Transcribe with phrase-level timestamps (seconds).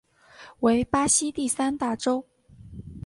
[0.61, 2.25] 为巴西第三大州。